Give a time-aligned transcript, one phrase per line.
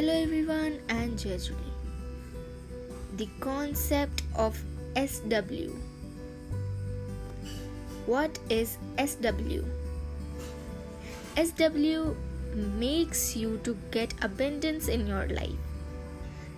[0.00, 1.72] Hello everyone and Jejuli.
[3.18, 4.58] The concept of
[4.96, 5.74] SW.
[8.06, 9.58] What is SW?
[11.36, 12.16] SW
[12.78, 15.60] makes you to get abundance in your life.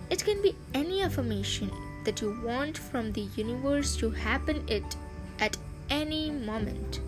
[0.09, 1.69] It can be any affirmation
[2.05, 4.95] that you want from the universe to happen it
[5.39, 5.57] at
[5.89, 7.01] any moment.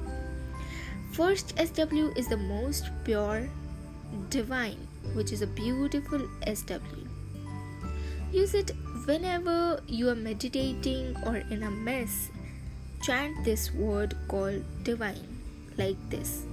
[1.14, 3.47] First SW is the most pure
[4.29, 6.19] divine which is a beautiful
[6.54, 7.07] SW.
[8.32, 8.71] Use it
[9.05, 12.29] whenever you are meditating or in a mess.
[13.01, 15.37] Chant this word called divine
[15.78, 16.45] like this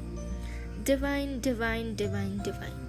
[0.84, 2.83] Divine, divine, divine, divine.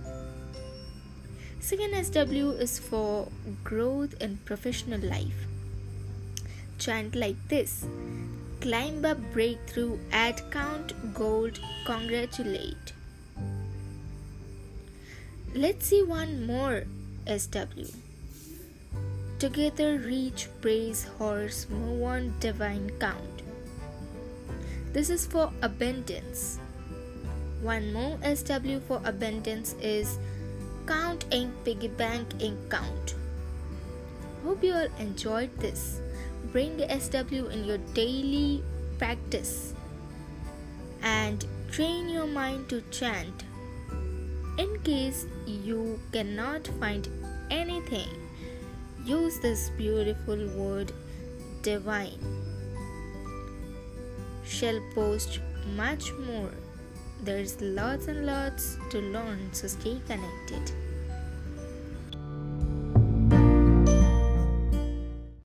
[1.60, 3.30] Second SW is for
[3.64, 5.48] growth in professional life.
[6.78, 7.86] Chant like this
[8.62, 12.94] Climb up, breakthrough, add count, gold, congratulate.
[15.56, 16.86] Let's see one more
[17.28, 17.86] SW.
[19.38, 23.44] Together reach, praise, horse, move on, divine count.
[24.94, 26.58] This is for abundance.
[27.62, 30.18] One more SW for abundance is
[30.88, 33.14] count ink, piggy bank ink count.
[34.44, 36.02] Hope you all enjoyed this.
[36.52, 38.64] Bring SW in your daily
[38.98, 39.76] practice
[41.04, 43.44] and train your mind to chant
[44.58, 47.08] in case you cannot find
[47.50, 48.10] anything,
[49.04, 50.92] use this beautiful word
[51.62, 52.20] divine.
[54.46, 55.40] Shall post
[55.76, 56.52] much more.
[57.24, 60.72] There's lots and lots to learn, so stay connected.